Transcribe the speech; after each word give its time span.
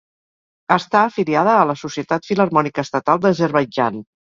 Està 0.75 1.01
afiliada 1.09 1.55
a 1.59 1.69
la 1.75 1.77
Societat 1.85 2.29
Filharmònica 2.33 2.89
Estatal 2.91 3.25
d'Azerbaidjan. 3.27 4.07